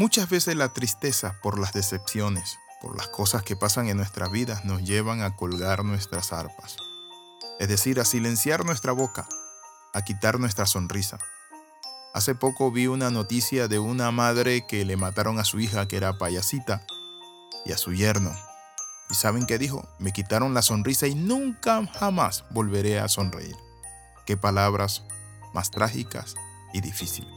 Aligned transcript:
Muchas 0.00 0.30
veces 0.30 0.56
la 0.56 0.72
tristeza 0.72 1.36
por 1.42 1.58
las 1.58 1.74
decepciones, 1.74 2.58
por 2.80 2.96
las 2.96 3.08
cosas 3.08 3.42
que 3.42 3.54
pasan 3.54 3.90
en 3.90 3.98
nuestras 3.98 4.30
vidas, 4.30 4.64
nos 4.64 4.82
llevan 4.82 5.20
a 5.20 5.36
colgar 5.36 5.84
nuestras 5.84 6.32
arpas. 6.32 6.78
Es 7.58 7.68
decir, 7.68 8.00
a 8.00 8.06
silenciar 8.06 8.64
nuestra 8.64 8.92
boca, 8.92 9.28
a 9.92 10.02
quitar 10.02 10.40
nuestra 10.40 10.64
sonrisa. 10.64 11.18
Hace 12.14 12.34
poco 12.34 12.72
vi 12.72 12.86
una 12.86 13.10
noticia 13.10 13.68
de 13.68 13.78
una 13.78 14.10
madre 14.10 14.66
que 14.66 14.86
le 14.86 14.96
mataron 14.96 15.38
a 15.38 15.44
su 15.44 15.60
hija 15.60 15.86
que 15.86 15.98
era 15.98 16.16
payasita 16.16 16.86
y 17.66 17.72
a 17.72 17.76
su 17.76 17.92
yerno. 17.92 18.34
¿Y 19.10 19.14
saben 19.16 19.44
qué 19.44 19.58
dijo? 19.58 19.86
Me 19.98 20.14
quitaron 20.14 20.54
la 20.54 20.62
sonrisa 20.62 21.08
y 21.08 21.14
nunca 21.14 21.86
jamás 21.98 22.46
volveré 22.48 23.00
a 23.00 23.08
sonreír. 23.08 23.56
Qué 24.24 24.38
palabras 24.38 25.04
más 25.52 25.70
trágicas 25.70 26.36
y 26.72 26.80
difíciles. 26.80 27.30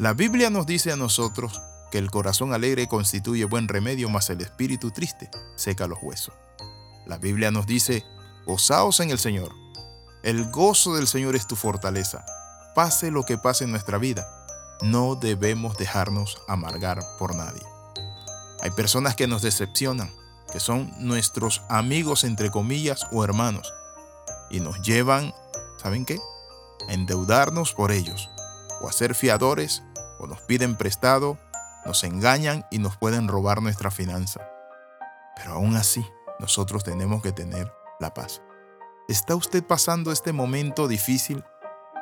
La 0.00 0.14
Biblia 0.14 0.50
nos 0.50 0.66
dice 0.66 0.90
a 0.90 0.96
nosotros 0.96 1.62
que 1.92 1.98
el 1.98 2.10
corazón 2.10 2.54
alegre 2.54 2.88
constituye 2.88 3.44
buen 3.44 3.68
remedio, 3.68 4.08
mas 4.08 4.30
el 4.30 4.40
espíritu 4.40 4.90
triste 4.90 5.30
seca 5.56 5.86
los 5.86 5.98
huesos. 6.00 6.34
La 7.06 7.18
Biblia 7.18 7.50
nos 7.50 7.66
dice, 7.66 8.02
gozaos 8.46 9.00
en 9.00 9.10
el 9.10 9.18
Señor. 9.18 9.52
El 10.22 10.50
gozo 10.50 10.94
del 10.94 11.06
Señor 11.06 11.36
es 11.36 11.46
tu 11.46 11.54
fortaleza. 11.54 12.24
Pase 12.74 13.10
lo 13.10 13.24
que 13.24 13.36
pase 13.36 13.64
en 13.64 13.72
nuestra 13.72 13.98
vida, 13.98 14.26
no 14.80 15.16
debemos 15.16 15.76
dejarnos 15.76 16.38
amargar 16.48 16.98
por 17.18 17.36
nadie. 17.36 17.62
Hay 18.62 18.70
personas 18.70 19.14
que 19.14 19.26
nos 19.26 19.42
decepcionan, 19.42 20.10
que 20.50 20.60
son 20.60 20.90
nuestros 20.98 21.60
amigos 21.68 22.24
entre 22.24 22.50
comillas 22.50 23.06
o 23.12 23.22
hermanos, 23.22 23.70
y 24.48 24.60
nos 24.60 24.80
llevan, 24.80 25.34
¿saben 25.76 26.06
qué? 26.06 26.18
A 26.88 26.94
endeudarnos 26.94 27.74
por 27.74 27.92
ellos, 27.92 28.30
o 28.80 28.88
a 28.88 28.92
ser 28.92 29.14
fiadores, 29.14 29.82
o 30.18 30.26
nos 30.26 30.40
piden 30.40 30.76
prestado, 30.76 31.38
nos 31.84 32.04
engañan 32.04 32.66
y 32.70 32.78
nos 32.78 32.96
pueden 32.96 33.28
robar 33.28 33.62
nuestra 33.62 33.90
finanza. 33.90 34.40
Pero 35.36 35.52
aún 35.52 35.76
así, 35.76 36.04
nosotros 36.38 36.84
tenemos 36.84 37.22
que 37.22 37.32
tener 37.32 37.72
la 38.00 38.14
paz. 38.14 38.42
¿Está 39.08 39.34
usted 39.34 39.64
pasando 39.64 40.12
este 40.12 40.32
momento 40.32 40.88
difícil 40.88 41.44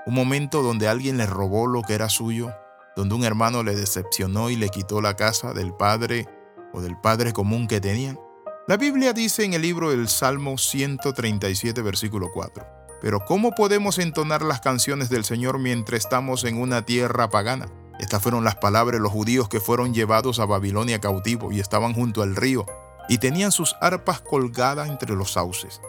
un 0.06 0.14
momento 0.14 0.62
donde 0.62 0.88
alguien 0.88 1.18
le 1.18 1.26
robó 1.26 1.66
lo 1.66 1.82
que 1.82 1.94
era 1.94 2.08
suyo, 2.08 2.54
donde 2.96 3.14
un 3.14 3.24
hermano 3.24 3.62
le 3.62 3.76
decepcionó 3.76 4.50
y 4.50 4.56
le 4.56 4.68
quitó 4.68 5.00
la 5.00 5.14
casa 5.14 5.52
del 5.52 5.74
padre 5.74 6.26
o 6.72 6.80
del 6.80 6.98
padre 6.98 7.32
común 7.32 7.68
que 7.68 7.80
tenían. 7.80 8.18
La 8.66 8.76
Biblia 8.76 9.12
dice 9.12 9.44
en 9.44 9.54
el 9.54 9.62
libro 9.62 9.90
del 9.90 10.08
Salmo 10.08 10.58
137, 10.58 11.82
versículo 11.82 12.30
4, 12.32 12.66
pero 13.00 13.24
¿cómo 13.24 13.52
podemos 13.52 13.98
entonar 13.98 14.42
las 14.42 14.60
canciones 14.60 15.08
del 15.08 15.24
Señor 15.24 15.58
mientras 15.58 16.04
estamos 16.04 16.44
en 16.44 16.60
una 16.60 16.84
tierra 16.84 17.28
pagana? 17.30 17.70
Estas 18.00 18.22
fueron 18.22 18.44
las 18.44 18.56
palabras 18.56 18.98
de 18.98 19.02
los 19.02 19.12
judíos 19.12 19.50
que 19.50 19.60
fueron 19.60 19.92
llevados 19.92 20.38
a 20.40 20.46
Babilonia 20.46 21.02
cautivo 21.02 21.52
y 21.52 21.60
estaban 21.60 21.92
junto 21.92 22.22
al 22.22 22.34
río 22.34 22.64
y 23.10 23.18
tenían 23.18 23.52
sus 23.52 23.76
arpas 23.82 24.22
colgadas 24.22 24.88
entre 24.88 25.14
los 25.14 25.32
sauces. 25.32 25.82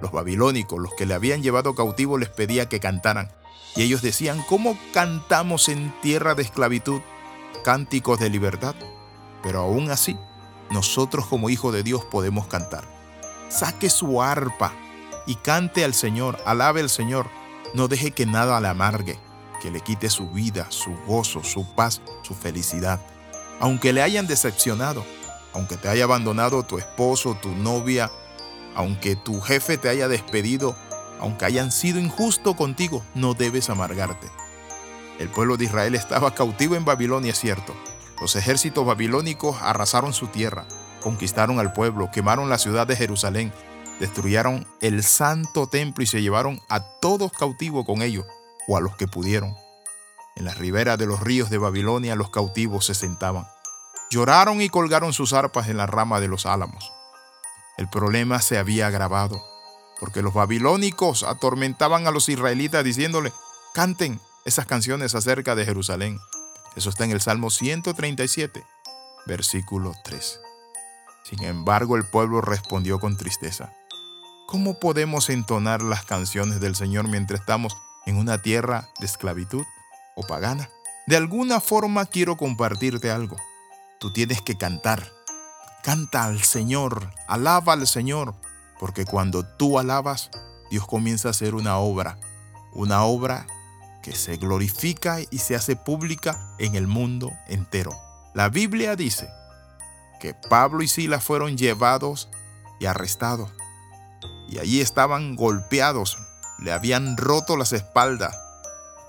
Los 0.00 0.12
babilónicos, 0.12 0.78
los 0.78 0.94
que 0.94 1.06
le 1.06 1.14
habían 1.14 1.42
llevado 1.42 1.74
cautivo, 1.74 2.18
les 2.18 2.28
pedía 2.28 2.68
que 2.68 2.78
cantaran. 2.78 3.32
Y 3.74 3.82
ellos 3.82 4.00
decían, 4.00 4.44
¿cómo 4.48 4.78
cantamos 4.94 5.68
en 5.68 5.92
tierra 6.02 6.36
de 6.36 6.42
esclavitud 6.42 7.00
cánticos 7.64 8.20
de 8.20 8.30
libertad? 8.30 8.76
Pero 9.42 9.58
aún 9.58 9.90
así, 9.90 10.16
nosotros 10.70 11.26
como 11.26 11.50
hijos 11.50 11.72
de 11.72 11.82
Dios 11.82 12.04
podemos 12.04 12.46
cantar. 12.46 12.84
Saque 13.48 13.90
su 13.90 14.22
arpa 14.22 14.72
y 15.26 15.34
cante 15.34 15.84
al 15.84 15.94
Señor, 15.94 16.38
alabe 16.46 16.80
al 16.80 16.90
Señor. 16.90 17.26
No 17.74 17.88
deje 17.88 18.12
que 18.12 18.24
nada 18.24 18.60
le 18.60 18.68
amargue, 18.68 19.18
que 19.60 19.70
le 19.70 19.80
quite 19.80 20.10
su 20.10 20.30
vida, 20.30 20.66
su 20.70 20.96
gozo, 21.06 21.44
su 21.44 21.64
paz, 21.74 22.00
su 22.22 22.34
felicidad. 22.34 23.00
Aunque 23.60 23.92
le 23.92 24.02
hayan 24.02 24.26
decepcionado, 24.26 25.04
aunque 25.52 25.76
te 25.76 25.88
haya 25.88 26.04
abandonado 26.04 26.62
tu 26.62 26.78
esposo, 26.78 27.36
tu 27.40 27.50
novia, 27.50 28.10
aunque 28.74 29.16
tu 29.16 29.40
jefe 29.40 29.76
te 29.76 29.88
haya 29.88 30.08
despedido, 30.08 30.76
aunque 31.20 31.44
hayan 31.44 31.70
sido 31.70 31.98
injustos 31.98 32.56
contigo, 32.56 33.04
no 33.14 33.34
debes 33.34 33.68
amargarte. 33.70 34.28
El 35.18 35.28
pueblo 35.28 35.56
de 35.56 35.66
Israel 35.66 35.94
estaba 35.94 36.34
cautivo 36.34 36.76
en 36.76 36.84
Babilonia, 36.84 37.32
es 37.32 37.38
cierto. 37.38 37.74
Los 38.20 38.36
ejércitos 38.36 38.86
babilónicos 38.86 39.56
arrasaron 39.60 40.14
su 40.14 40.28
tierra, 40.28 40.66
conquistaron 41.00 41.58
al 41.58 41.72
pueblo, 41.72 42.10
quemaron 42.10 42.48
la 42.48 42.58
ciudad 42.58 42.86
de 42.86 42.96
Jerusalén, 42.96 43.52
destruyeron 43.98 44.66
el 44.80 45.02
santo 45.02 45.66
templo 45.66 46.02
y 46.02 46.06
se 46.06 46.22
llevaron 46.22 46.60
a 46.68 46.80
todos 46.80 47.32
cautivos 47.32 47.84
con 47.84 48.00
ellos, 48.00 48.24
o 48.70 48.76
a 48.76 48.80
los 48.80 48.96
que 48.96 49.08
pudieron. 49.08 49.56
En 50.36 50.44
la 50.44 50.54
ribera 50.54 50.96
de 50.96 51.04
los 51.04 51.18
ríos 51.18 51.50
de 51.50 51.58
Babilonia 51.58 52.14
los 52.14 52.30
cautivos 52.30 52.86
se 52.86 52.94
sentaban. 52.94 53.48
Lloraron 54.10 54.62
y 54.62 54.68
colgaron 54.68 55.12
sus 55.12 55.32
arpas 55.32 55.68
en 55.68 55.76
la 55.76 55.86
rama 55.86 56.20
de 56.20 56.28
los 56.28 56.46
álamos. 56.46 56.92
El 57.78 57.88
problema 57.88 58.40
se 58.40 58.58
había 58.58 58.86
agravado 58.86 59.42
porque 59.98 60.22
los 60.22 60.32
babilónicos 60.32 61.24
atormentaban 61.24 62.06
a 62.06 62.12
los 62.12 62.28
israelitas 62.28 62.84
diciéndole, 62.84 63.32
canten 63.74 64.20
esas 64.44 64.66
canciones 64.66 65.16
acerca 65.16 65.56
de 65.56 65.64
Jerusalén. 65.64 66.20
Eso 66.76 66.90
está 66.90 67.04
en 67.04 67.10
el 67.10 67.20
Salmo 67.20 67.50
137, 67.50 68.64
versículo 69.26 69.94
3. 70.04 70.40
Sin 71.24 71.42
embargo, 71.42 71.96
el 71.96 72.04
pueblo 72.04 72.40
respondió 72.40 73.00
con 73.00 73.16
tristeza. 73.16 73.72
¿Cómo 74.46 74.78
podemos 74.78 75.28
entonar 75.28 75.82
las 75.82 76.04
canciones 76.04 76.60
del 76.60 76.76
Señor 76.76 77.08
mientras 77.08 77.40
estamos 77.40 77.76
en 78.06 78.16
una 78.16 78.42
tierra 78.42 78.88
de 78.98 79.06
esclavitud 79.06 79.64
o 80.16 80.26
pagana? 80.26 80.68
De 81.06 81.16
alguna 81.16 81.60
forma 81.60 82.06
quiero 82.06 82.36
compartirte 82.36 83.10
algo. 83.10 83.36
Tú 83.98 84.12
tienes 84.12 84.40
que 84.42 84.56
cantar. 84.56 85.12
Canta 85.82 86.24
al 86.24 86.42
Señor, 86.42 87.12
alaba 87.26 87.72
al 87.72 87.86
Señor, 87.86 88.34
porque 88.78 89.04
cuando 89.04 89.44
tú 89.44 89.78
alabas, 89.78 90.30
Dios 90.70 90.86
comienza 90.86 91.28
a 91.28 91.30
hacer 91.32 91.54
una 91.54 91.78
obra, 91.78 92.18
una 92.72 93.04
obra 93.04 93.46
que 94.02 94.12
se 94.12 94.36
glorifica 94.36 95.18
y 95.30 95.38
se 95.38 95.54
hace 95.54 95.76
pública 95.76 96.38
en 96.58 96.74
el 96.74 96.86
mundo 96.86 97.32
entero. 97.48 97.92
La 98.34 98.48
Biblia 98.48 98.96
dice 98.96 99.28
que 100.20 100.34
Pablo 100.34 100.82
y 100.82 100.88
Silas 100.88 101.24
fueron 101.24 101.56
llevados 101.56 102.28
y 102.78 102.86
arrestados. 102.86 103.50
Y 104.48 104.58
allí 104.58 104.80
estaban 104.80 105.36
golpeados, 105.36 106.18
le 106.60 106.72
habían 106.72 107.16
roto 107.16 107.56
las 107.56 107.72
espaldas 107.72 108.36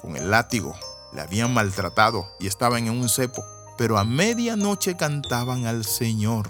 con 0.01 0.15
el 0.15 0.31
látigo, 0.31 0.75
le 1.13 1.21
habían 1.21 1.53
maltratado 1.53 2.27
y 2.39 2.47
estaban 2.47 2.87
en 2.87 2.99
un 2.99 3.09
cepo. 3.09 3.43
Pero 3.77 3.97
a 3.97 4.03
medianoche 4.03 4.95
cantaban 4.95 5.65
al 5.65 5.85
Señor 5.85 6.47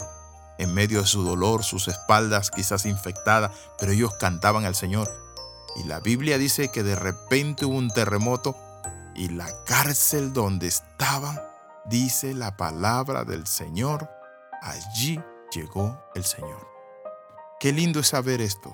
en 0.57 0.73
medio 0.73 1.01
de 1.01 1.07
su 1.07 1.23
dolor, 1.23 1.63
sus 1.63 1.88
espaldas 1.88 2.51
quizás 2.51 2.85
infectadas, 2.85 3.51
pero 3.79 3.91
ellos 3.91 4.13
cantaban 4.19 4.66
al 4.66 4.75
Señor. 4.75 5.09
Y 5.75 5.85
la 5.85 6.00
Biblia 6.00 6.38
dice 6.38 6.69
que 6.69 6.84
de 6.84 6.95
repente 6.95 7.66
hubo 7.66 7.78
un 7.78 7.90
terremoto 7.90 8.56
y 9.16 9.29
la 9.29 9.47
cárcel 9.66 10.34
donde 10.34 10.67
estaban, 10.67 11.40
dice 11.85 12.34
la 12.34 12.57
palabra 12.57 13.23
del 13.23 13.47
Señor, 13.47 14.09
allí 14.61 15.19
llegó 15.51 16.00
el 16.13 16.25
Señor. 16.25 16.67
Qué 17.59 17.72
lindo 17.72 18.00
es 18.00 18.09
saber 18.09 18.41
esto, 18.41 18.72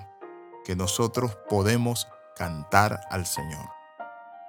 que 0.65 0.75
nosotros 0.75 1.37
podemos 1.49 2.07
cantar 2.37 3.01
al 3.09 3.25
Señor. 3.25 3.69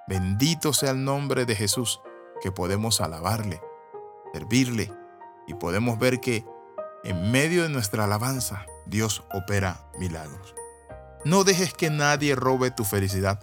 Bendito 0.07 0.73
sea 0.73 0.91
el 0.91 1.03
nombre 1.03 1.45
de 1.45 1.55
Jesús, 1.55 2.01
que 2.41 2.51
podemos 2.51 3.01
alabarle, 3.01 3.61
servirle 4.33 4.91
y 5.47 5.53
podemos 5.55 5.99
ver 5.99 6.19
que 6.19 6.45
en 7.03 7.31
medio 7.31 7.63
de 7.63 7.69
nuestra 7.69 8.05
alabanza, 8.05 8.65
Dios 8.85 9.23
opera 9.33 9.85
milagros. 9.97 10.55
No 11.25 11.43
dejes 11.43 11.73
que 11.73 11.89
nadie 11.89 12.35
robe 12.35 12.71
tu 12.71 12.83
felicidad. 12.83 13.39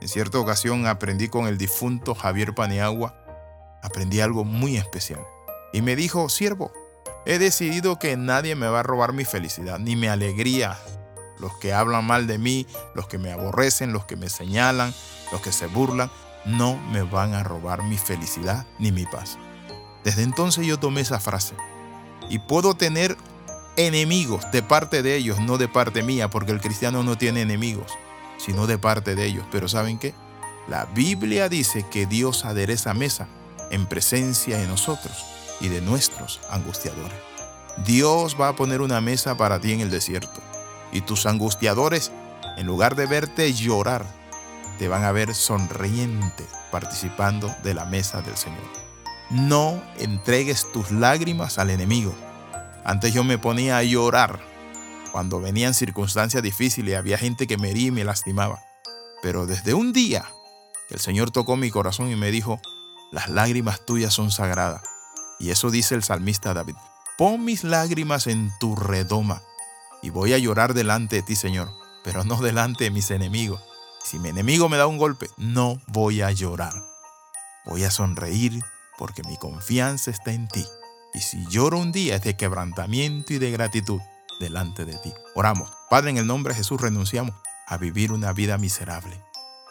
En 0.00 0.08
cierta 0.08 0.38
ocasión 0.38 0.86
aprendí 0.86 1.28
con 1.28 1.46
el 1.46 1.58
difunto 1.58 2.14
Javier 2.14 2.54
Paniagua, 2.54 3.14
aprendí 3.82 4.20
algo 4.20 4.44
muy 4.44 4.76
especial. 4.76 5.20
Y 5.72 5.82
me 5.82 5.96
dijo, 5.96 6.28
siervo, 6.28 6.72
he 7.26 7.38
decidido 7.38 7.98
que 7.98 8.16
nadie 8.16 8.54
me 8.54 8.68
va 8.68 8.80
a 8.80 8.84
robar 8.84 9.12
mi 9.12 9.24
felicidad, 9.24 9.78
ni 9.78 9.96
mi 9.96 10.06
alegría. 10.06 10.78
Los 11.38 11.54
que 11.56 11.72
hablan 11.72 12.06
mal 12.06 12.26
de 12.26 12.38
mí, 12.38 12.66
los 12.94 13.06
que 13.08 13.18
me 13.18 13.32
aborrecen, 13.32 13.92
los 13.92 14.04
que 14.04 14.16
me 14.16 14.28
señalan, 14.28 14.94
los 15.32 15.40
que 15.40 15.52
se 15.52 15.66
burlan, 15.66 16.10
no 16.44 16.76
me 16.92 17.02
van 17.02 17.34
a 17.34 17.42
robar 17.42 17.82
mi 17.82 17.98
felicidad 17.98 18.66
ni 18.78 18.92
mi 18.92 19.04
paz. 19.04 19.38
Desde 20.04 20.22
entonces 20.22 20.66
yo 20.66 20.78
tomé 20.78 21.00
esa 21.00 21.18
frase 21.18 21.54
y 22.28 22.38
puedo 22.38 22.74
tener 22.74 23.16
enemigos 23.76 24.50
de 24.52 24.62
parte 24.62 25.02
de 25.02 25.16
ellos, 25.16 25.40
no 25.40 25.58
de 25.58 25.68
parte 25.68 26.02
mía, 26.02 26.30
porque 26.30 26.52
el 26.52 26.60
cristiano 26.60 27.02
no 27.02 27.18
tiene 27.18 27.42
enemigos, 27.42 27.92
sino 28.38 28.66
de 28.66 28.78
parte 28.78 29.14
de 29.14 29.26
ellos. 29.26 29.44
Pero 29.50 29.68
¿saben 29.68 29.98
qué? 29.98 30.14
La 30.68 30.86
Biblia 30.86 31.48
dice 31.48 31.84
que 31.90 32.06
Dios 32.06 32.44
adereza 32.44 32.94
mesa 32.94 33.28
en 33.70 33.86
presencia 33.86 34.58
de 34.58 34.66
nosotros 34.66 35.24
y 35.60 35.68
de 35.68 35.80
nuestros 35.80 36.40
angustiadores. 36.50 37.18
Dios 37.84 38.36
va 38.40 38.48
a 38.48 38.56
poner 38.56 38.80
una 38.80 39.00
mesa 39.00 39.36
para 39.36 39.60
ti 39.60 39.72
en 39.72 39.80
el 39.80 39.90
desierto 39.90 40.40
y 40.96 41.02
tus 41.02 41.26
angustiadores, 41.26 42.10
en 42.56 42.66
lugar 42.66 42.96
de 42.96 43.06
verte 43.06 43.52
llorar, 43.52 44.06
te 44.78 44.88
van 44.88 45.04
a 45.04 45.12
ver 45.12 45.34
sonriente 45.34 46.44
participando 46.70 47.54
de 47.62 47.74
la 47.74 47.84
mesa 47.84 48.22
del 48.22 48.36
Señor. 48.36 48.64
No 49.30 49.82
entregues 49.98 50.70
tus 50.72 50.90
lágrimas 50.90 51.58
al 51.58 51.70
enemigo. 51.70 52.14
Antes 52.84 53.12
yo 53.12 53.24
me 53.24 53.36
ponía 53.36 53.76
a 53.78 53.82
llorar 53.82 54.40
cuando 55.12 55.40
venían 55.40 55.74
circunstancias 55.74 56.42
difíciles 56.42 56.96
había 56.96 57.18
gente 57.18 57.46
que 57.46 57.58
me 57.58 57.70
hería 57.70 57.88
y 57.88 57.90
me 57.90 58.04
lastimaba. 58.04 58.62
Pero 59.22 59.46
desde 59.46 59.74
un 59.74 59.92
día 59.92 60.26
el 60.88 61.00
Señor 61.00 61.30
tocó 61.30 61.56
mi 61.56 61.70
corazón 61.70 62.10
y 62.10 62.16
me 62.16 62.30
dijo, 62.30 62.60
las 63.12 63.28
lágrimas 63.28 63.84
tuyas 63.84 64.14
son 64.14 64.30
sagradas. 64.30 64.82
Y 65.38 65.50
eso 65.50 65.70
dice 65.70 65.94
el 65.94 66.02
salmista 66.02 66.54
David. 66.54 66.76
Pon 67.18 67.44
mis 67.44 67.64
lágrimas 67.64 68.26
en 68.26 68.50
tu 68.58 68.76
redoma 68.76 69.42
y 70.02 70.10
voy 70.10 70.32
a 70.32 70.38
llorar 70.38 70.74
delante 70.74 71.16
de 71.16 71.22
ti, 71.22 71.36
Señor, 71.36 71.70
pero 72.04 72.24
no 72.24 72.40
delante 72.40 72.84
de 72.84 72.90
mis 72.90 73.10
enemigos. 73.10 73.60
Si 74.04 74.18
mi 74.18 74.28
enemigo 74.28 74.68
me 74.68 74.76
da 74.76 74.86
un 74.86 74.98
golpe, 74.98 75.28
no 75.36 75.80
voy 75.88 76.22
a 76.22 76.30
llorar. 76.30 76.74
Voy 77.64 77.84
a 77.84 77.90
sonreír 77.90 78.62
porque 78.98 79.22
mi 79.24 79.36
confianza 79.36 80.10
está 80.10 80.32
en 80.32 80.48
ti. 80.48 80.64
Y 81.12 81.20
si 81.20 81.44
lloro 81.48 81.78
un 81.78 81.92
día 81.92 82.16
es 82.16 82.22
de 82.22 82.36
quebrantamiento 82.36 83.32
y 83.32 83.38
de 83.38 83.50
gratitud 83.50 84.00
delante 84.38 84.84
de 84.84 84.94
ti. 84.98 85.12
Oramos. 85.34 85.70
Padre, 85.90 86.10
en 86.10 86.18
el 86.18 86.26
nombre 86.26 86.52
de 86.52 86.58
Jesús 86.58 86.80
renunciamos 86.80 87.34
a 87.66 87.76
vivir 87.78 88.12
una 88.12 88.32
vida 88.32 88.58
miserable. 88.58 89.20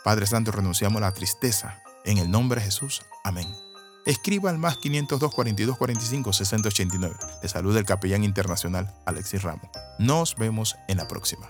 Padre 0.03 0.27
Santo, 0.27 0.51
renunciamos 0.51 0.97
a 0.97 1.05
la 1.05 1.13
tristeza. 1.13 1.81
En 2.03 2.17
el 2.17 2.29
nombre 2.29 2.59
de 2.59 2.65
Jesús. 2.65 3.03
Amén. 3.23 3.64
Escriba 4.05 4.51
al 4.51 4.59
más 4.59 4.77
502 4.77 5.33
42 5.33 5.77
45 5.77 6.33
60 6.33 6.67
89. 6.69 7.15
Le 7.41 7.49
saluda 7.49 7.79
el 7.79 7.85
capellán 7.85 8.23
internacional 8.23 8.93
Alexis 9.05 9.41
Ramos. 9.41 9.69
Nos 9.97 10.35
vemos 10.35 10.75
en 10.87 10.97
la 10.97 11.07
próxima. 11.07 11.49